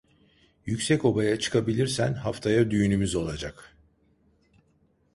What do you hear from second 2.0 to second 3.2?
haftaya düğünümüz